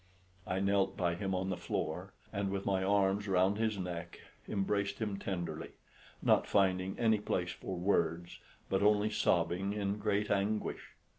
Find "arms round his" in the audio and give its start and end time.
2.83-3.77